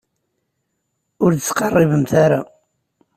[1.23, 2.41] Ur d-ttqerribemt ara.